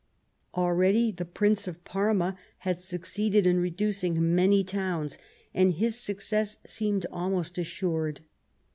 [0.55, 5.15] Already the Prince of Parma had succeeded in reducing many towns,
[5.53, 8.21] and his success seemed almost assured.